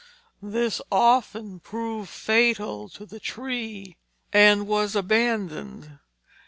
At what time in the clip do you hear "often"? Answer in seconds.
0.91-1.59